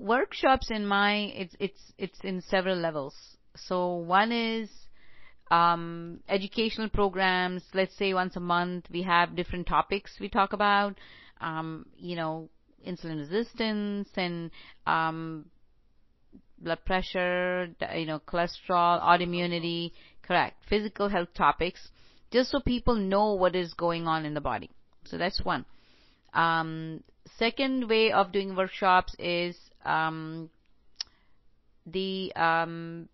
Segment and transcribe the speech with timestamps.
[0.00, 3.14] workshops in my it's it's it's in several levels.
[3.56, 4.70] So one is
[5.50, 7.62] um, educational programs.
[7.74, 10.96] Let's say once a month we have different topics we talk about.
[11.40, 12.50] Um, you know,
[12.86, 14.50] insulin resistance and
[14.86, 15.46] um,
[16.58, 19.92] blood pressure, you know, cholesterol, autoimmunity,
[20.22, 21.88] correct, physical health topics,
[22.30, 24.70] just so people know what is going on in the body.
[25.04, 25.64] So that's one.
[26.34, 27.02] Um,
[27.38, 30.50] second way of doing workshops is um,
[31.86, 33.08] the um,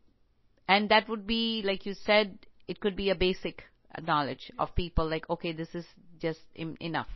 [0.69, 2.38] and that would be like you said,
[2.69, 3.65] it could be a basic
[4.02, 5.87] knowledge of people like okay, this is
[6.21, 7.09] just enough.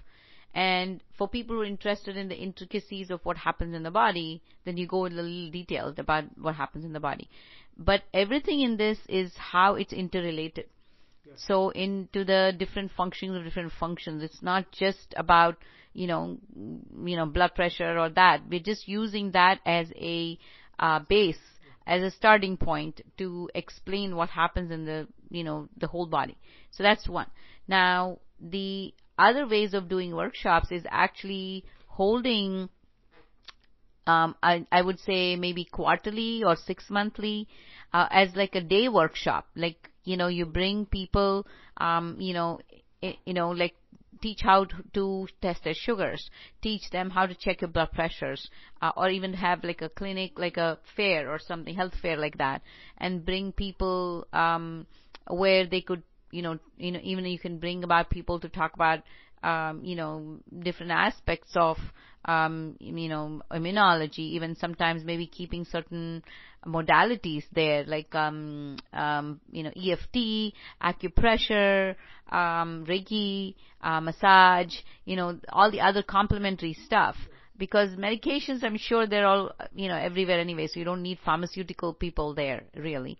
[0.52, 4.42] And for people who are interested in the intricacies of what happens in the body,
[4.64, 7.28] then you go in a little details about what happens in the body.
[7.78, 10.66] But everything in this is how it's interrelated.
[11.36, 14.22] So into the different functions of different functions.
[14.22, 15.56] It's not just about,
[15.92, 18.42] you know, you know, blood pressure or that.
[18.48, 20.38] We're just using that as a
[20.78, 21.38] uh, base,
[21.86, 26.36] as a starting point to explain what happens in the, you know, the whole body.
[26.70, 27.26] So that's one.
[27.66, 32.68] Now, the other ways of doing workshops is actually holding
[34.06, 37.48] um, I, I would say maybe quarterly or six monthly
[37.92, 39.46] uh, as like a day workshop.
[39.54, 41.46] Like you know, you bring people,
[41.76, 42.60] um, you know,
[43.02, 43.74] you know, like
[44.20, 46.30] teach how to test their sugars,
[46.62, 48.48] teach them how to check your blood pressures,
[48.82, 52.38] uh, or even have like a clinic, like a fair or something, health fair like
[52.38, 52.62] that,
[52.98, 54.86] and bring people um,
[55.28, 58.74] where they could you know, you know, even you can bring about people to talk
[58.74, 59.00] about,
[59.42, 61.76] um, you know, different aspects of,
[62.24, 66.22] um, you know, immunology, even sometimes maybe keeping certain
[66.66, 70.52] modalities there, like, um, um, you know, EFT,
[70.82, 71.94] acupressure,
[72.30, 74.74] um, Reiki, uh, massage,
[75.04, 77.16] you know, all the other complementary stuff
[77.60, 81.94] because medications, I'm sure they're all, you know, everywhere anyway, so you don't need pharmaceutical
[81.94, 83.18] people there, really.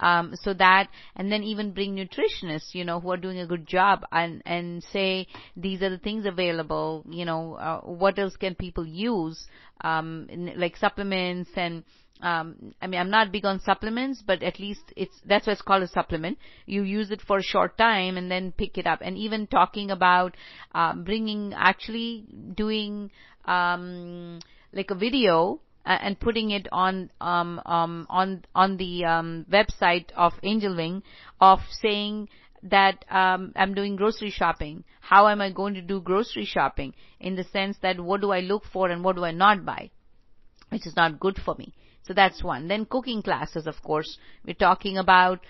[0.00, 3.66] Um, so that, and then even bring nutritionists, you know, who are doing a good
[3.66, 8.54] job and, and say, these are the things available, you know, uh, what else can
[8.54, 9.46] people use,
[9.82, 11.84] um, like supplements and,
[12.22, 15.62] um, I mean, I'm not big on supplements, but at least it's, that's why it's
[15.62, 16.38] called a supplement.
[16.66, 19.00] You use it for a short time and then pick it up.
[19.02, 20.36] And even talking about,
[20.74, 23.10] um, bringing, actually doing,
[23.46, 24.40] um,
[24.72, 30.10] like a video, uh, and putting it on um, um, on on the um, website
[30.16, 31.02] of Angel Wing
[31.40, 32.28] of saying
[32.62, 34.84] that um, I'm doing grocery shopping.
[35.00, 36.94] How am I going to do grocery shopping?
[37.18, 39.90] In the sense that what do I look for and what do I not buy,
[40.68, 41.72] which is not good for me.
[42.02, 42.68] So that's one.
[42.68, 44.18] Then cooking classes, of course.
[44.44, 45.40] We're talking about,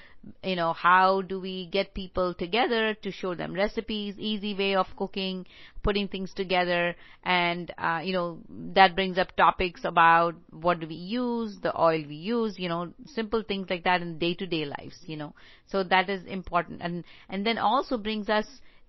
[0.43, 4.87] you know, how do we get people together to show them recipes, easy way of
[4.97, 5.47] cooking,
[5.83, 6.95] putting things together,
[7.25, 8.39] and, uh, you know,
[8.75, 12.93] that brings up topics about what do we use, the oil we use, you know,
[13.07, 15.35] simple things like that in day to day lives, you know.
[15.67, 16.81] So that is important.
[16.83, 18.47] And, and then also brings us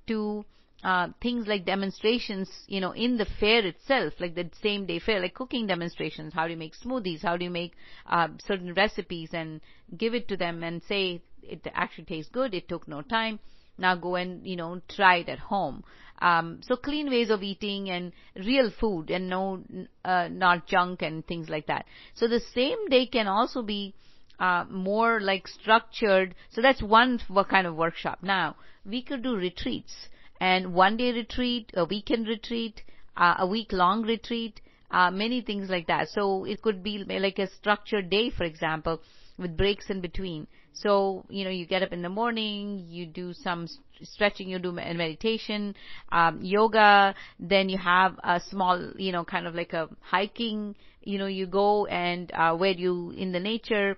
[0.07, 0.43] to,
[0.83, 5.19] uh, things like demonstrations, you know, in the fair itself, like the same day fair,
[5.19, 6.33] like cooking demonstrations.
[6.33, 7.21] How do you make smoothies?
[7.21, 7.73] How do you make
[8.07, 9.61] uh, certain recipes and
[9.95, 12.53] give it to them and say it actually tastes good.
[12.53, 13.39] It took no time.
[13.77, 15.83] Now go and you know try it at home.
[16.19, 19.63] Um, so clean ways of eating and real food and no,
[20.05, 21.85] uh, not junk and things like that.
[22.13, 23.95] So the same day can also be
[24.39, 26.35] uh, more like structured.
[26.51, 27.19] So that's one
[27.49, 28.19] kind of workshop.
[28.21, 28.55] Now
[28.85, 30.09] we could do retreats
[30.41, 32.81] and one day retreat, a weekend retreat,
[33.15, 34.59] uh, a week long retreat,
[34.89, 36.09] uh, many things like that.
[36.09, 39.01] So it could be like a structured day, for example,
[39.37, 40.47] with breaks in between.
[40.73, 43.67] So, you know, you get up in the morning, you do some
[44.01, 45.75] stretching, you do meditation,
[46.11, 51.19] um, yoga, then you have a small, you know, kind of like a hiking, you
[51.19, 53.95] know, you go and, uh, where you, in the nature,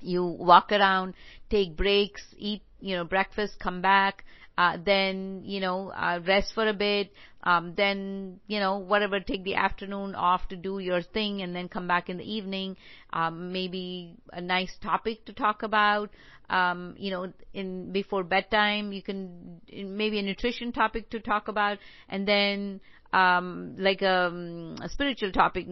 [0.00, 1.12] you walk around,
[1.50, 4.24] take breaks, eat, you know, breakfast, come back,
[4.62, 7.12] uh, then you know uh, rest for a bit.
[7.44, 11.68] Um, then you know whatever take the afternoon off to do your thing and then
[11.68, 12.76] come back in the evening.
[13.12, 16.10] Um, maybe a nice topic to talk about.
[16.50, 21.78] Um, you know in before bedtime you can maybe a nutrition topic to talk about.
[22.08, 22.80] And then
[23.12, 25.66] um, like a, um, a, spiritual topic,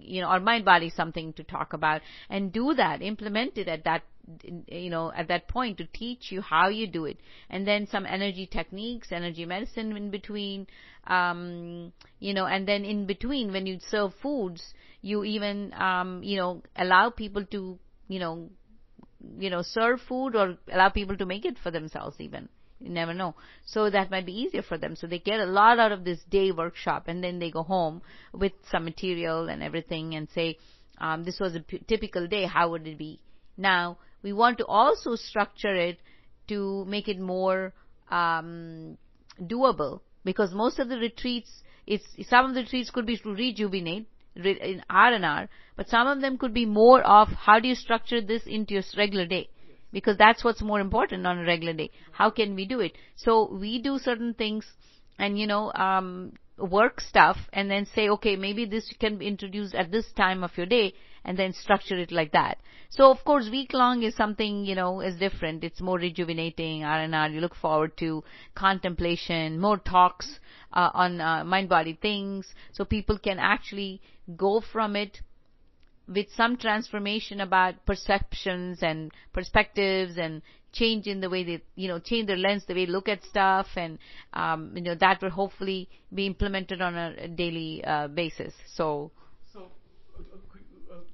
[0.00, 2.00] you know, or mind body something to talk about,
[2.30, 4.02] and do that, implement it at that,
[4.68, 7.18] you know, at that point to teach you how you do it,
[7.50, 10.66] and then some energy techniques, energy medicine in between,
[11.06, 14.62] um, you know, and then in between when you serve foods,
[15.02, 17.78] you even, um, you know, allow people to,
[18.08, 18.48] you know,
[19.38, 22.48] you know, serve food or allow people to make it for themselves even
[22.80, 23.34] You never know.
[23.64, 24.96] So that might be easier for them.
[24.96, 28.02] So they get a lot out of this day workshop and then they go home
[28.32, 30.58] with some material and everything and say,
[30.98, 32.44] um, this was a p- typical day.
[32.44, 33.20] How would it be?
[33.56, 35.98] Now, we want to also structure it
[36.48, 37.72] to make it more
[38.10, 38.98] um,
[39.40, 44.06] doable because most of the retreats, it's some of the retreats could be to rejuvenate
[44.34, 47.74] in R and R, but some of them could be more of how do you
[47.74, 49.48] structure this into your regular day
[49.92, 51.90] because that's what's more important on a regular day.
[52.12, 52.92] How can we do it?
[53.16, 54.66] So we do certain things
[55.18, 59.74] and you know um, work stuff and then say okay maybe this can be introduced
[59.74, 60.94] at this time of your day
[61.26, 62.58] and then structure it like that.
[62.88, 65.64] So of course, week long is something, you know, is different.
[65.64, 67.28] It's more rejuvenating, R&R.
[67.30, 68.22] You look forward to
[68.54, 70.38] contemplation, more talks
[70.72, 72.46] uh, on uh, mind-body things.
[72.72, 74.00] So people can actually
[74.36, 75.20] go from it
[76.08, 80.42] with some transformation about perceptions and perspectives and
[80.72, 83.24] change in the way they, you know, change their lens, the way they look at
[83.24, 83.98] stuff, and
[84.32, 88.54] um, you know that will hopefully be implemented on a daily uh, basis.
[88.74, 89.10] So,
[89.52, 89.68] so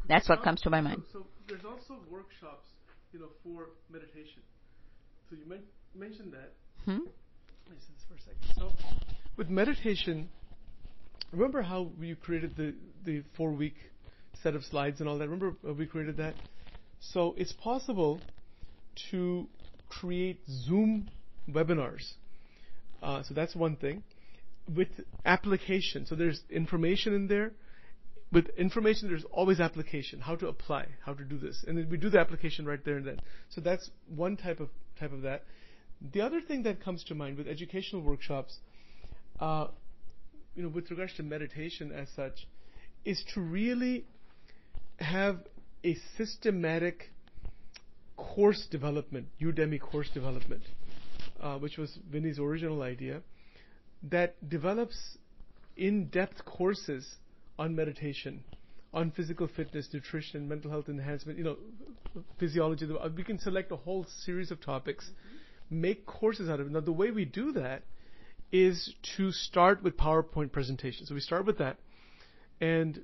[0.09, 1.03] that's what comes to my mind.
[1.13, 2.69] So, so, there's also workshops,
[3.13, 4.43] you know, for meditation.
[5.31, 5.63] So you men-
[5.95, 6.53] mentioned that.
[6.85, 6.91] Hmm?
[7.69, 8.55] Let me say this for a second.
[8.57, 8.73] So
[9.37, 10.29] with meditation,
[11.31, 12.75] remember how you created the
[13.05, 13.77] the four week
[14.43, 15.29] set of slides and all that?
[15.29, 16.35] Remember we created that.
[17.01, 18.21] So it's possible
[19.11, 19.49] to
[19.89, 21.09] create Zoom
[21.51, 22.13] webinars.
[23.03, 24.05] Uh, so that's one thing.
[24.73, 24.89] With
[25.25, 27.53] application, so there's information in there
[28.33, 31.65] with information, there's always application, how to apply, how to do this.
[31.69, 33.21] And then we do the application right there and then.
[33.51, 35.45] So that's one type of, type of that.
[36.13, 38.59] The other thing that comes to mind with educational workshops,
[39.39, 39.67] uh,
[40.55, 42.47] you know, with regards to meditation as such,
[43.05, 44.07] is to really
[45.03, 45.41] have
[45.85, 47.11] a systematic
[48.17, 50.63] course development, Udemy course development,
[51.41, 53.23] uh, which was Vinny's original idea,
[54.03, 55.19] that develops
[55.77, 57.17] in-depth courses
[57.59, 58.45] on meditation,
[58.93, 61.57] on physical fitness, nutrition, mental health enhancement, you know,
[62.39, 62.87] physiology.
[63.17, 65.11] We can select a whole series of topics,
[65.71, 66.73] make courses out of it.
[66.73, 67.83] Now, the way we do that
[68.51, 71.09] is to start with PowerPoint presentations.
[71.09, 71.79] So we start with that,
[72.61, 73.03] and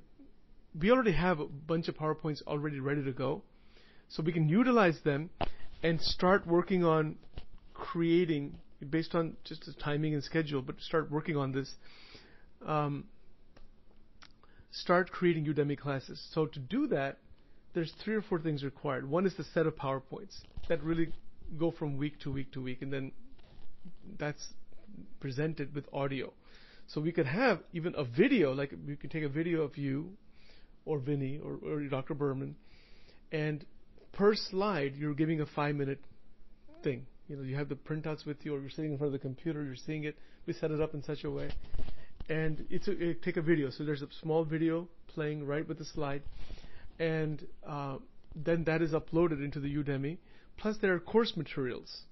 [0.77, 3.43] we already have a bunch of PowerPoints already ready to go.
[4.09, 5.29] So we can utilize them
[5.83, 7.17] and start working on
[7.73, 8.57] creating
[8.89, 11.75] based on just the timing and schedule, but start working on this.
[12.65, 13.05] Um,
[14.71, 16.21] start creating Udemy classes.
[16.33, 17.17] So to do that,
[17.73, 19.09] there's three or four things required.
[19.09, 21.09] One is the set of PowerPoints that really
[21.57, 23.11] go from week to week to week, and then
[24.17, 24.53] that's
[25.19, 26.33] presented with audio.
[26.87, 30.11] So we could have even a video, like we could take a video of you,
[30.89, 32.13] or Vinny, or, or Dr.
[32.13, 32.55] Berman,
[33.31, 33.65] and
[34.13, 35.99] per slide you're giving a five-minute
[36.83, 37.05] thing.
[37.27, 39.25] You know, you have the printouts with you, or you're sitting in front of the
[39.27, 40.17] computer, you're seeing it.
[40.45, 41.51] We set it up in such a way
[42.29, 43.71] and it's a, it take a video.
[43.71, 46.21] So there's a small video playing right with the slide,
[46.99, 47.97] and uh,
[48.35, 50.17] then that is uploaded into the Udemy.
[50.57, 52.03] Plus, there are course materials.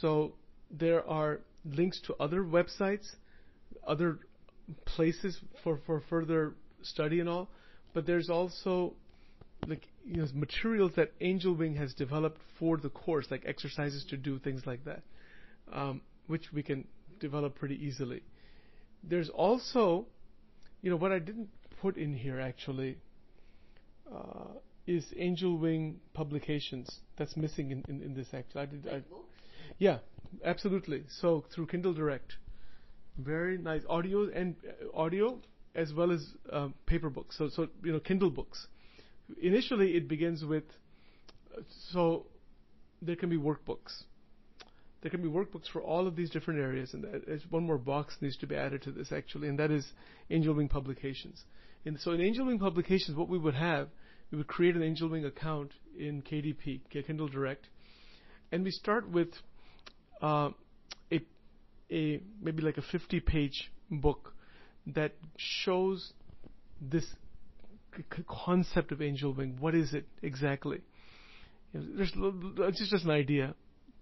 [0.00, 0.34] So
[0.70, 3.06] there are links to other websites,
[3.86, 4.18] other
[4.84, 7.48] places for, for further study and all.
[7.94, 8.94] But there's also
[9.66, 14.16] like you know materials that Angel Wing has developed for the course, like exercises to
[14.16, 15.02] do, things like that,
[15.72, 16.86] um, which we can
[17.20, 18.22] develop pretty easily.
[19.02, 20.06] There's also,
[20.82, 21.48] you know, what I didn't
[21.80, 22.98] put in here actually
[24.12, 27.00] uh, is Angel Wing Publications.
[27.16, 28.60] That's missing in, in, in this actually.
[28.62, 28.88] I did.
[28.88, 29.02] I,
[29.78, 29.98] yeah,
[30.44, 31.04] absolutely.
[31.20, 32.34] So through Kindle Direct,
[33.18, 35.38] very nice audio and uh, audio
[35.78, 37.38] as well as um, paper books.
[37.38, 38.66] So so you know Kindle books.
[39.40, 40.64] Initially, it begins with
[41.92, 42.26] so
[43.02, 44.04] there can be workbooks
[45.02, 47.06] there can be workbooks for all of these different areas, and
[47.50, 49.86] one more box needs to be added to this actually, and that is
[50.30, 51.44] Angel Wing Publications.
[51.84, 53.88] And so in Angel Wing Publications, what we would have,
[54.30, 57.68] we would create an Angel Wing account in KDP, Kindle Direct,
[58.50, 59.28] and we start with
[60.20, 60.50] uh,
[61.12, 61.20] a
[61.92, 64.34] a maybe like a 50-page book
[64.94, 66.12] that shows
[66.80, 67.04] this
[67.96, 69.56] c- concept of Angel Wing.
[69.58, 70.80] What is it exactly?
[71.72, 73.54] There's it's just an idea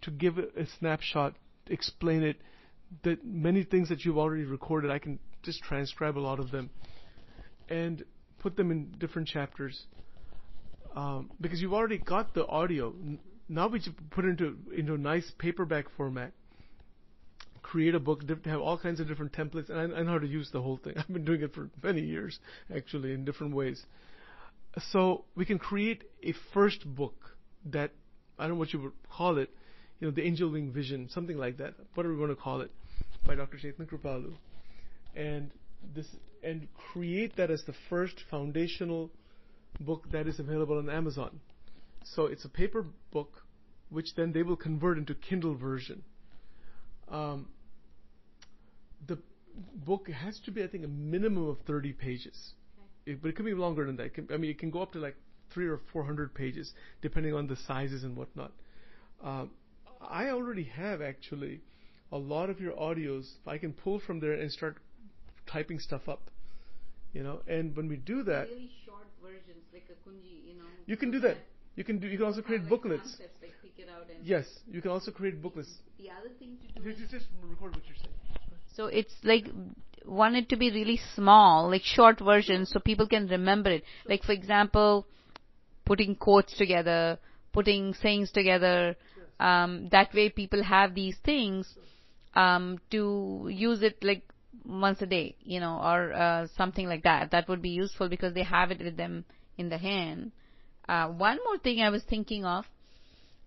[0.02, 1.34] to give a snapshot,
[1.68, 2.36] explain it.
[3.02, 6.70] That many things that you've already recorded, I can just transcribe a lot of them
[7.68, 8.04] and
[8.38, 9.86] put them in different chapters
[10.94, 12.94] um, because you've already got the audio.
[13.48, 16.32] Now we just put it into into a nice paperback format.
[17.76, 20.26] Create a book, have all kinds of different templates, and I, I know how to
[20.26, 20.94] use the whole thing.
[20.96, 22.38] I've been doing it for many years,
[22.74, 23.84] actually, in different ways.
[24.92, 27.90] So we can create a first book that
[28.38, 29.50] I don't know what you would call it,
[30.00, 32.70] you know, the angel wing vision, something like that, whatever we want to call it,
[33.26, 33.58] by Dr.
[33.58, 34.32] Chaitanya Kripalu,
[35.14, 35.50] and
[35.94, 36.06] this
[36.42, 39.10] and create that as the first foundational
[39.80, 41.40] book that is available on Amazon.
[42.04, 43.42] So it's a paper book,
[43.90, 46.04] which then they will convert into Kindle version.
[47.08, 47.48] Um,
[49.06, 49.18] the
[49.84, 52.52] book has to be, I think, a minimum of 30 pages,
[53.06, 54.04] it, but it can be longer than that.
[54.06, 55.16] It can, I mean, it can go up to like
[55.52, 56.72] three or 400 pages,
[57.02, 58.52] depending on the sizes and whatnot.
[59.22, 59.50] Um,
[60.00, 61.60] I already have actually
[62.12, 63.26] a lot of your audios.
[63.46, 64.76] I can pull from there and start
[65.46, 66.30] typing stuff up,
[67.12, 67.40] you know.
[67.48, 70.64] And when we do that, Really short versions, like a kunji, you know.
[70.86, 71.38] you can do that.
[71.76, 72.06] You can do.
[72.06, 73.02] You can also create like, booklets.
[73.02, 75.68] concepts, like pick it out and Yes, you can also create booklets.
[75.98, 78.15] The other thing to do is Just, just record what you're saying.
[78.76, 79.46] So it's like
[80.04, 83.84] want it to be really small, like short versions, so people can remember it.
[84.06, 85.06] Like for example,
[85.86, 87.18] putting quotes together,
[87.54, 88.96] putting sayings together.
[89.40, 91.74] Um, that way, people have these things
[92.34, 94.22] um, to use it like
[94.66, 97.30] once a day, you know, or uh, something like that.
[97.30, 99.24] That would be useful because they have it with them
[99.56, 100.32] in the hand.
[100.86, 102.66] Uh, one more thing I was thinking of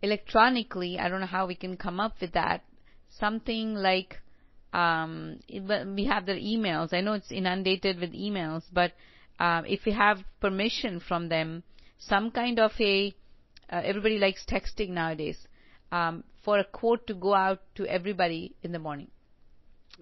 [0.01, 2.63] electronically, I don't know how we can come up with that.
[3.09, 4.21] Something like
[4.73, 6.93] um, it- we have their emails.
[6.93, 8.93] I know it's inundated with emails, but
[9.39, 11.63] um, if we have permission from them,
[11.97, 13.13] some kind of a
[13.71, 15.47] uh, everybody likes texting nowadays.
[15.91, 19.09] Um, for a quote to go out to everybody in the morning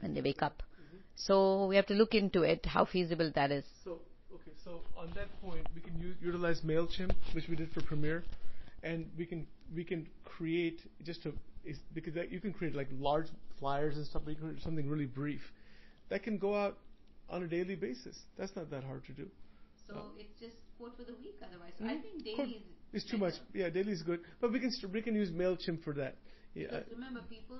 [0.01, 0.61] when they wake up.
[1.15, 3.65] So we have to look into it, how feasible that is.
[3.83, 3.99] So
[4.33, 8.23] okay, so on that point, we can u- utilize Mailchimp, which we did for Premiere,
[8.83, 11.33] and we can we can create just a
[11.65, 13.27] is because that, you can create like large
[13.59, 14.21] flyers and stuff.
[14.25, 15.41] But you can create something really brief
[16.09, 16.77] that can go out
[17.29, 18.17] on a daily basis.
[18.37, 19.29] That's not that hard to do.
[19.87, 20.11] So Oh.
[20.17, 21.73] it's just quote for the week otherwise.
[21.79, 21.89] Mhm.
[21.89, 23.33] I think daily is It's too much.
[23.53, 26.15] Yeah, daily is good, but we can st- we can use Mailchimp for that.
[26.53, 26.67] Yeah.
[26.71, 27.59] Because remember, people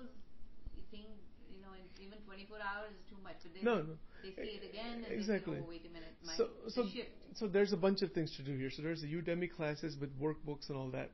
[0.91, 1.07] think,
[1.51, 3.37] you know, in- even 24 hours is too much.
[3.41, 3.95] But then No, no.
[4.21, 5.55] they see it again and Exactly.
[5.55, 7.09] they say, oh, wait a minute, my So, so, shift.
[7.35, 8.69] so there's a bunch of things to do here.
[8.69, 11.09] So there's the Udemy classes with workbooks and all that.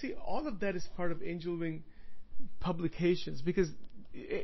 [0.00, 1.82] See, all of that is part of Angel Wing
[2.60, 3.70] publications because,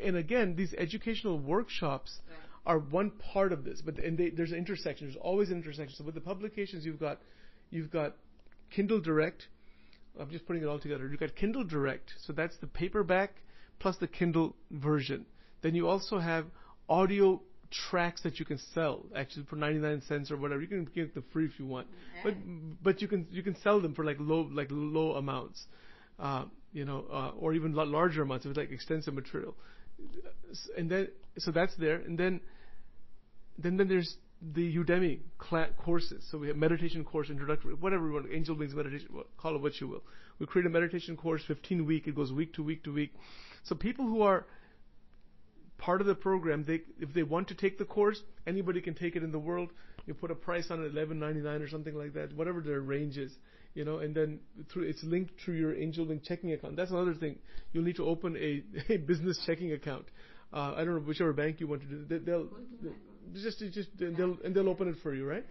[0.03, 2.39] and again, these educational workshops Right.
[2.67, 5.07] are one part of this, but and they, there's an intersection.
[5.07, 5.97] There's always an intersection.
[5.99, 7.19] So with the publications, you've got,
[7.71, 8.17] you've got
[8.71, 9.49] Kindle Direct.
[10.19, 11.07] I'm just putting it all together.
[11.09, 13.35] You've got Kindle Direct, so that's the paperback
[13.81, 15.27] plus the Kindle version.
[15.65, 16.45] Then you also have
[16.91, 17.41] audio
[17.89, 20.61] tracks that you can sell, actually for 99 cents or whatever.
[20.61, 21.87] You can get them free if you want,
[22.23, 22.35] but
[22.83, 25.65] but you can you can sell them for like low like low amounts,
[26.19, 26.45] uh,
[26.75, 29.55] you know, uh, or even la- larger amounts if it's like extensive material.
[30.77, 32.43] And then so that's there, and then
[33.59, 36.27] then then there's the Udemy cla- courses.
[36.31, 39.81] So we have meditation course, introductory, whatever you want, Angel Wings meditation, call it what
[39.81, 40.03] you will.
[40.39, 42.07] We create a meditation course, 15 week.
[42.07, 43.15] It goes week to week to week.
[43.63, 44.45] So people who are
[45.85, 49.17] part of the program, they if they want to take the course, anybody can take
[49.17, 49.71] it in the world.
[50.07, 53.33] You put a price on it, 11.99 or something like that, whatever their range is,
[53.75, 54.41] you know, and then
[54.73, 56.77] through it's linked through your Angel Wing checking account.
[56.77, 57.39] That's another thing.
[57.73, 58.63] You'll need to open a,
[58.93, 60.07] a business checking account.
[60.53, 62.05] Uh, I don't know whichever bank you want to do.
[62.05, 62.49] They, they'll,
[62.83, 62.93] they'll
[63.35, 65.45] just just they'll and they'll open it for you, right?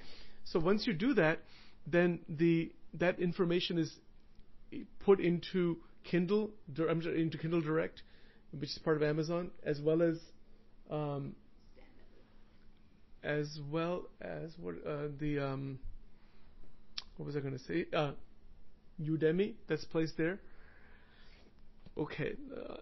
[0.46, 1.40] So once you do that,
[1.86, 3.92] then the that information is
[5.00, 8.02] put into Kindle, I'm into Kindle Direct,
[8.60, 10.20] which is part of Amazon, as well as
[10.90, 11.36] um,
[13.24, 15.80] as well as what uh, the um,
[17.18, 17.86] what was I going to say?
[17.94, 18.12] Uh,
[19.02, 20.40] Udemy that's placed there.
[21.98, 22.34] Okay.
[22.56, 22.76] Uh,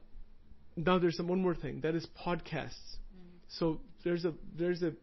[0.76, 2.98] now there's some one more thing that is podcasts.
[3.48, 4.94] So there's a there's a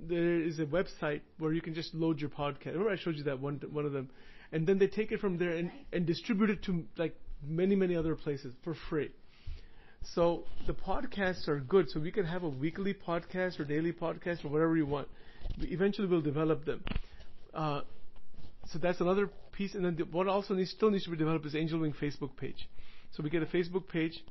[0.00, 2.66] there is a website where you can just load your podcast.
[2.66, 4.10] Remember I showed you that one one of them,
[4.52, 7.96] and then they take it from there and, and distribute it to like many many
[7.96, 9.10] other places for free.
[10.02, 11.90] So the podcasts are good.
[11.90, 15.08] So we can have a weekly podcast or daily podcast or whatever you want.
[15.60, 16.84] We eventually we'll develop them.
[17.54, 17.82] Uh,
[18.66, 19.74] so that's another piece.
[19.74, 22.36] And then the, what also needs, still needs to be developed is Angel Wing Facebook
[22.36, 22.68] page.
[23.12, 24.22] So we get a Facebook page.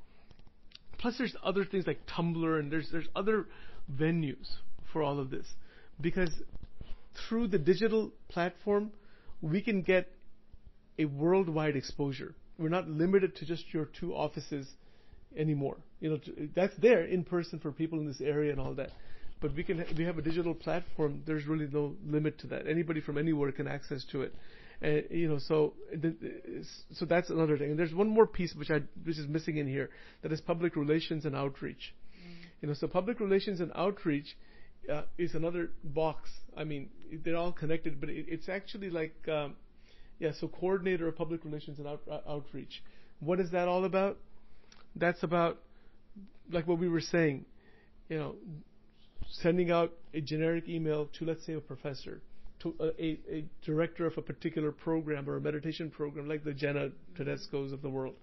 [0.97, 3.45] Plus there's other things like Tumblr and there's there's other
[3.91, 4.47] venues
[4.91, 5.45] for all of this
[6.01, 6.31] because
[7.27, 8.91] through the digital platform
[9.41, 10.07] we can get
[10.97, 12.35] a worldwide exposure.
[12.57, 14.67] We're not limited to just your two offices
[15.37, 15.77] anymore.
[15.99, 16.19] You know,
[16.55, 18.91] that's there in person for people in this area and all that.
[19.39, 21.21] But we can we have a digital platform.
[21.25, 22.67] There's really no limit to that.
[22.67, 24.33] Anybody from anywhere can access to it.
[24.83, 25.73] Uh, you know, so
[26.93, 27.71] so that's another thing.
[27.71, 29.89] And there's one more piece which I which is missing in here
[30.21, 31.93] that is public relations and outreach.
[32.61, 34.35] You know, so public relations and outreach
[34.91, 36.29] uh, is another box.
[36.55, 36.89] I mean,
[37.23, 39.55] they're all connected, but it, it's actually like um,
[40.19, 40.31] yeah.
[40.39, 42.83] So coordinator of public relations and out, uh, outreach.
[43.19, 44.17] What is that all about?
[44.99, 45.59] That's about,
[46.51, 47.45] like what we were saying,
[48.09, 48.35] you know,
[49.41, 52.21] sending out a generic email to, let's say, a professor,
[52.59, 56.89] to a, a, director of a particular program or a meditation program, like the Jenna
[57.17, 58.15] Tedesco's of the world,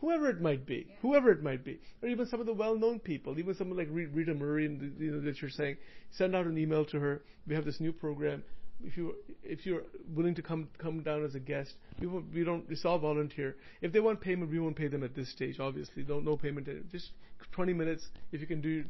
[0.00, 3.38] whoever it might be, whoever it might be, or even some of the well-known people,
[3.38, 5.76] even someone like Rita Murray, and you know that you're saying,
[6.12, 7.22] send out an email to her.
[7.46, 8.42] We have this new program.
[8.84, 9.82] If you if you're
[10.14, 13.56] willing to come come down as a guest, we won't, we don't it's all volunteer.
[13.82, 15.58] If they want payment, we won't pay them at this stage.
[15.58, 16.68] Obviously, no no payment.
[16.68, 17.10] Uh, just
[17.52, 18.06] 20 minutes.
[18.32, 18.84] If you can do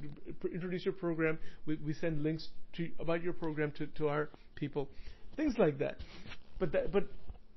[0.52, 4.88] introduce your program, we we send links to about your program to to our people,
[5.36, 5.96] things like that.
[6.58, 7.04] But that but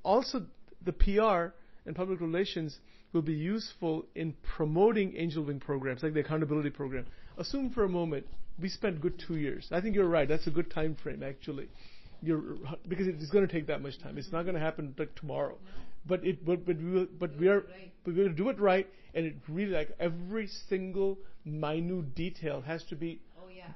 [0.03, 0.45] also
[0.85, 1.53] the PR
[1.85, 2.77] and public relations
[3.13, 7.05] will be useful in promoting angel wing programs like the accountability program.
[7.38, 8.25] Assume for a moment
[8.61, 9.67] we spent good two years.
[9.71, 10.27] I think you're right.
[10.27, 11.67] That's a good time frame actually.
[12.21, 12.41] You're
[12.87, 14.17] because it's going to take that much time.
[14.17, 15.57] It's not going to happen like tomorrow.
[16.05, 17.61] But it but but we will, but we are
[18.03, 22.61] but we're going to do it right and it really like every single minute detail
[22.61, 23.21] has to be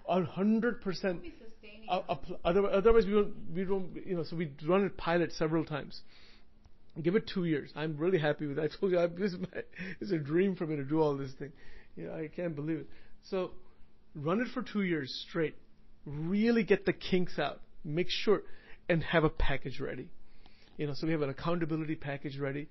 [0.08, 1.22] a hundred percent.
[2.44, 4.24] Otherwise, we don't we don't you know.
[4.24, 6.02] So we run a pilot several times
[7.02, 7.72] Give it two years.
[7.76, 8.64] I'm really happy with that.
[8.78, 9.48] I told you, I, this is my,
[10.00, 11.52] it's a dream for me to do all this thing.
[11.96, 12.88] Yeah, I can't believe it.
[13.30, 13.52] So,
[14.16, 15.56] run it for two years straight.
[16.06, 17.62] Really get the kinks out.
[17.86, 18.42] Make sure,
[18.90, 20.10] and have a package ready.
[20.78, 22.68] You know, so we have an accountability package ready.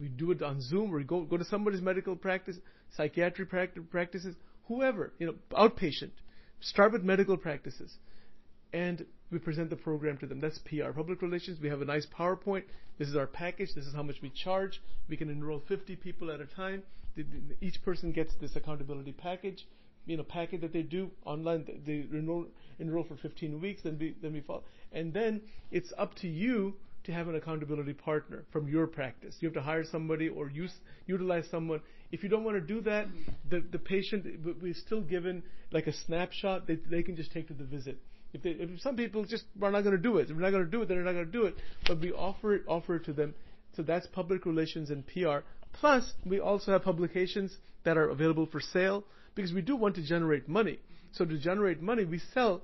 [0.00, 2.56] We do it on Zoom, or go go to somebody's medical practice,
[2.96, 4.34] psychiatry practices,
[4.66, 5.12] whoever.
[5.18, 6.10] You know, outpatient.
[6.60, 7.96] Start with medical practices,
[8.72, 10.40] and we present the program to them.
[10.40, 10.90] That's PR.
[10.94, 12.64] Public relations, we have a nice PowerPoint.
[12.98, 13.74] This is our package.
[13.74, 14.80] This is how much we charge.
[15.08, 16.82] We can enroll 50 people at a time.
[17.60, 19.66] Each person gets this accountability package,
[20.06, 21.66] you know, packet that they do online.
[21.84, 22.46] They enroll,
[22.78, 24.62] enroll for 15 weeks, then we, then we follow.
[24.92, 29.36] And then it's up to you to have an accountability partner from your practice.
[29.40, 30.72] You have to hire somebody or use,
[31.06, 31.80] utilize someone.
[32.10, 33.06] If you don't want to do that,
[33.48, 34.26] the, the patient,
[34.60, 37.98] we're still given like a snapshot that they can just take to the visit.
[38.32, 40.50] If, they, if some people just are not going to do it, if we're not
[40.50, 41.54] going to do it, then they're not going to do it.
[41.86, 43.34] But we offer it, offer it to them.
[43.76, 45.38] So that's public relations and PR.
[45.72, 49.04] Plus, we also have publications that are available for sale
[49.36, 50.80] because we do want to generate money.
[51.12, 52.62] So to generate money, we sell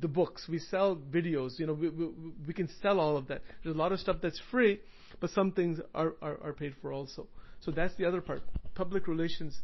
[0.00, 1.58] the books, we sell videos.
[1.58, 2.08] You know, we, we,
[2.48, 3.42] we can sell all of that.
[3.62, 4.80] There's a lot of stuff that's free,
[5.20, 7.28] but some things are, are, are paid for also.
[7.60, 8.42] So that's the other part.
[8.74, 9.56] Public relations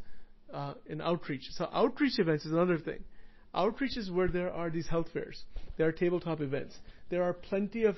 [0.54, 1.42] uh, and outreach.
[1.50, 3.02] So outreach events is another thing.
[3.54, 5.42] Outreach is where there are these health fairs.
[5.76, 6.76] There are tabletop events.
[7.10, 7.96] There are plenty of,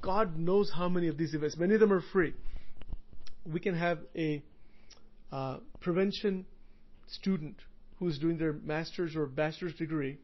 [0.00, 1.56] God knows how many of these events.
[1.56, 2.34] Many of them are free.
[3.52, 4.42] We can have a
[5.30, 6.46] uh, prevention
[7.06, 7.56] student
[7.98, 10.18] who's doing their master's or bachelor's degree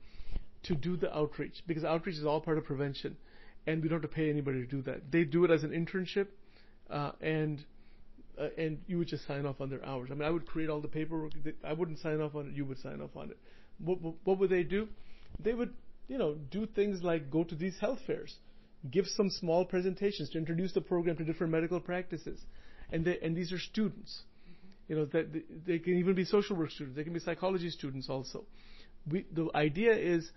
[0.65, 3.17] to do the outreach because outreach is all part of prevention,
[3.67, 5.11] and we don't have to pay anybody to do that.
[5.11, 6.29] They do it as an internship,
[6.91, 7.65] uh, and
[8.39, 10.09] uh, and you would just sign off on their hours.
[10.11, 11.33] I mean, I would create all the paperwork.
[11.65, 12.55] I wouldn't sign off on it.
[12.55, 13.37] You would sign off on it
[13.79, 14.89] what, what would they do?
[15.39, 15.75] They would,
[16.09, 18.37] you know, do things like go to these health fairs,
[18.91, 22.41] give some small presentations to introduce the program to different medical practices,
[22.91, 24.23] and they, and these are students.
[24.93, 25.33] You know, that
[25.67, 26.99] they, can even be social work students.
[26.99, 28.45] They can be psychology students also.
[29.11, 30.31] We, the idea is,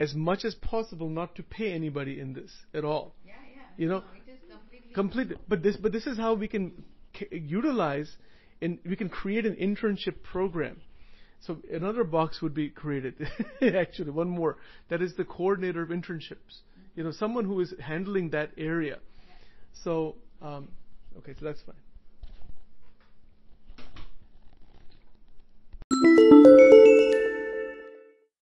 [0.00, 3.14] as much as possible, not to pay anybody in this at all.
[3.24, 3.62] Yeah, yeah.
[3.76, 4.92] You know, no, completely.
[4.92, 5.36] Completely.
[5.46, 6.82] But this, but this is how we can
[7.16, 8.10] c- utilize,
[8.60, 10.80] and we can create an internship program
[11.46, 13.14] so another box would be created.
[13.62, 14.56] Actually, one more.
[14.88, 16.62] That is the coordinator of internships.
[16.96, 18.98] You know, someone who is handling that area.
[19.84, 20.70] So, um,
[21.18, 21.76] okay, so that's fine.